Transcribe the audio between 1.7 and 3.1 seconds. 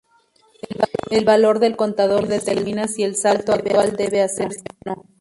contador determina si